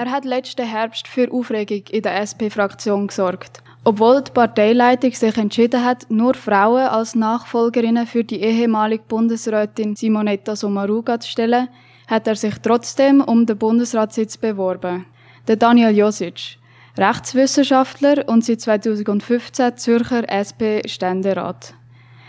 Er 0.00 0.10
hat 0.10 0.24
letzten 0.24 0.66
Herbst 0.66 1.06
für 1.06 1.30
Aufregung 1.30 1.82
in 1.90 2.00
der 2.00 2.22
SP-Fraktion 2.24 3.08
gesorgt. 3.08 3.62
Obwohl 3.84 4.22
die 4.22 4.30
Parteileitung 4.30 5.12
sich 5.12 5.36
entschieden 5.36 5.84
hat, 5.84 6.06
nur 6.08 6.32
Frauen 6.32 6.86
als 6.86 7.14
Nachfolgerinnen 7.14 8.06
für 8.06 8.24
die 8.24 8.40
ehemalige 8.40 9.04
Bundesrätin 9.06 9.96
Simonetta 9.96 10.56
Sommaruga 10.56 11.20
zu 11.20 11.28
stellen, 11.28 11.68
hat 12.06 12.26
er 12.26 12.34
sich 12.34 12.54
trotzdem 12.62 13.20
um 13.20 13.44
den 13.44 13.58
Bundesratssitz 13.58 14.38
beworben. 14.38 15.04
Der 15.46 15.56
Daniel 15.56 15.94
Josic, 15.94 16.56
Rechtswissenschaftler 16.96 18.26
und 18.26 18.42
seit 18.42 18.62
2015 18.62 19.76
Zürcher 19.76 20.24
SP-Ständerat. 20.32 21.74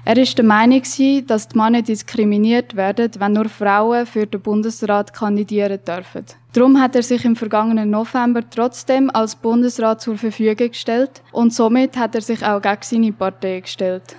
Er 0.03 0.17
ist 0.17 0.35
der 0.35 0.45
Meinung, 0.45 0.81
dass 1.27 1.47
die 1.47 1.57
Männer 1.57 1.83
diskriminiert 1.83 2.75
werden, 2.75 3.11
wenn 3.19 3.33
nur 3.33 3.47
Frauen 3.49 4.07
für 4.07 4.25
den 4.25 4.41
Bundesrat 4.41 5.13
kandidieren 5.13 5.79
dürfen. 5.87 6.25
Darum 6.53 6.81
hat 6.81 6.95
er 6.95 7.03
sich 7.03 7.23
im 7.23 7.35
vergangenen 7.35 7.91
November 7.91 8.41
trotzdem 8.49 9.11
als 9.11 9.35
Bundesrat 9.35 10.01
zur 10.01 10.17
Verfügung 10.17 10.69
gestellt 10.69 11.21
und 11.31 11.53
somit 11.53 11.97
hat 11.97 12.15
er 12.15 12.21
sich 12.21 12.43
auch 12.43 12.61
gegen 12.61 12.81
seine 12.81 13.11
Partei 13.11 13.59
gestellt. 13.59 14.15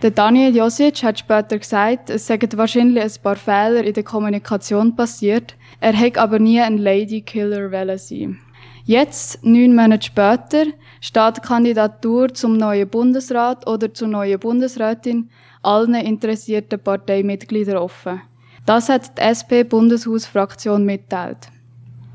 Der 0.00 0.12
Daniel 0.12 0.56
Josic 0.56 1.02
hat 1.02 1.18
später 1.18 1.58
gesagt, 1.58 2.08
es 2.08 2.26
seien 2.26 2.48
wahrscheinlich 2.54 3.02
ein 3.02 3.22
paar 3.22 3.36
Fehler 3.36 3.84
in 3.84 3.92
der 3.92 4.04
Kommunikation 4.04 4.96
passiert, 4.96 5.56
er 5.80 5.92
hätte 5.92 6.20
aber 6.20 6.38
nie 6.38 6.60
ein 6.60 6.78
Lady 6.78 7.20
Killer 7.20 7.98
sein. 7.98 8.38
Jetzt, 8.88 9.44
neun 9.44 9.74
Monate 9.74 10.06
später, 10.06 10.64
steht 11.02 11.36
die 11.36 11.40
Kandidatur 11.42 12.32
zum 12.32 12.56
neuen 12.56 12.88
Bundesrat 12.88 13.66
oder 13.66 13.92
zur 13.92 14.08
neuen 14.08 14.40
Bundesrätin 14.40 15.28
allen 15.62 15.94
interessierten 15.94 16.82
Parteimitgliedern 16.82 17.76
offen. 17.76 18.22
Das 18.64 18.88
hat 18.88 19.18
die 19.18 19.20
SP-Bundeshausfraktion 19.20 20.86
mitteilt. 20.86 21.50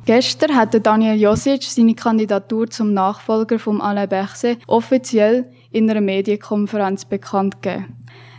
Gestern 0.08 0.56
hat 0.56 0.84
Daniel 0.84 1.22
Josic 1.22 1.62
seine 1.62 1.94
Kandidatur 1.94 2.68
zum 2.68 2.92
Nachfolger 2.92 3.60
von 3.60 3.80
Alain 3.80 4.10
Berset 4.10 4.58
offiziell 4.66 5.46
in 5.72 5.88
einer 5.88 6.02
Medienkonferenz 6.02 7.06
bekannt 7.06 7.62
gegeben. 7.62 7.98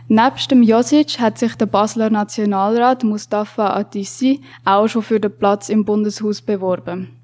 Nebst 0.09 0.51
dem 0.51 0.61
Josic 0.61 1.21
hat 1.21 1.37
sich 1.37 1.55
der 1.55 1.67
Basler 1.67 2.09
Nationalrat 2.09 3.05
Mustafa 3.05 3.77
Atissi 3.77 4.41
auch 4.65 4.89
schon 4.89 5.03
für 5.03 5.21
den 5.21 5.37
Platz 5.37 5.69
im 5.69 5.85
Bundeshaus 5.85 6.41
beworben. 6.41 7.15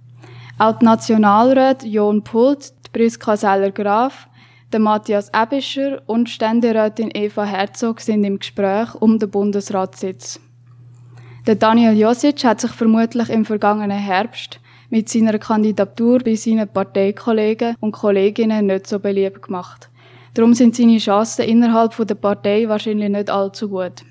Auch 0.61 0.77
die 0.77 0.85
Nationalräte 0.85 1.87
Jon 1.87 2.23
Pult, 2.23 2.71
Priska 2.93 3.35
Seller-Graf, 3.35 4.27
der 4.71 4.79
Matthias 4.79 5.31
Ebischer 5.33 6.03
und 6.05 6.29
Ständerätin 6.29 7.09
Eva 7.15 7.45
Herzog 7.45 7.99
sind 7.99 8.23
im 8.23 8.37
Gespräch 8.37 8.93
um 8.93 9.17
den 9.17 9.31
Bundesratssitz. 9.31 10.39
Der 11.47 11.55
Daniel 11.55 11.97
Josic 11.97 12.43
hat 12.43 12.61
sich 12.61 12.69
vermutlich 12.69 13.29
im 13.31 13.43
vergangenen 13.43 13.97
Herbst 13.97 14.59
mit 14.91 15.09
seiner 15.09 15.39
Kandidatur 15.39 16.19
bei 16.19 16.35
seinen 16.35 16.67
Parteikollegen 16.67 17.75
und 17.79 17.93
Kolleginnen 17.93 18.67
nicht 18.67 18.85
so 18.85 18.99
beliebt 18.99 19.41
gemacht. 19.41 19.89
Darum 20.35 20.53
sind 20.53 20.75
seine 20.75 20.99
Chancen 20.99 21.45
innerhalb 21.45 21.97
der 22.05 22.13
Partei 22.13 22.69
wahrscheinlich 22.69 23.09
nicht 23.09 23.31
allzu 23.31 23.67
gut. 23.67 24.03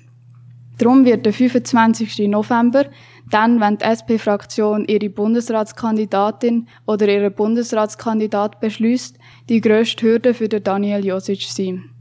Darum 0.81 1.05
wird 1.05 1.27
der 1.27 1.33
25. 1.33 2.27
November 2.27 2.85
dann, 3.29 3.59
wenn 3.59 3.77
die 3.77 3.85
SP-Fraktion 3.85 4.85
ihre 4.85 5.11
Bundesratskandidatin 5.11 6.67
oder 6.87 7.07
ihren 7.07 7.31
Bundesratskandidat 7.31 8.59
beschließt, 8.59 9.15
die 9.47 9.61
grösste 9.61 10.07
Hürde 10.07 10.33
für 10.33 10.49
den 10.49 10.63
Daniel 10.63 11.05
Josic 11.05 11.43
sein. 11.43 11.91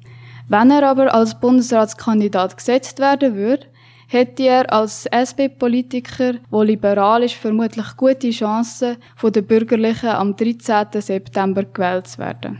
Wenn 0.48 0.70
er 0.70 0.88
aber 0.88 1.12
als 1.12 1.38
Bundesratskandidat 1.38 2.56
gesetzt 2.56 3.00
werden 3.00 3.34
würde, 3.34 3.66
hätte 4.08 4.44
er 4.44 4.72
als 4.72 5.04
SP-Politiker, 5.06 6.36
wo 6.50 6.62
liberal 6.62 7.22
ist, 7.22 7.34
vermutlich 7.34 7.98
gute 7.98 8.30
Chancen, 8.30 8.96
von 9.14 9.30
den 9.30 9.46
Bürgerlichen 9.46 10.08
am 10.08 10.34
13. 10.36 10.86
September 11.02 11.64
gewählt 11.64 12.06
zu 12.06 12.18
werden. 12.18 12.58